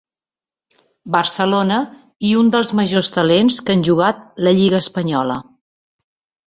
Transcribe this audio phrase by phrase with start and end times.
[1.15, 1.77] Barcelona,
[2.31, 5.39] i un dels majors talents que han jugat la lliga espanyola.